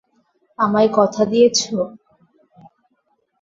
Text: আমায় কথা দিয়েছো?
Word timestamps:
আমায় 0.59 0.89
কথা 0.97 1.23
দিয়েছো? 1.25 1.75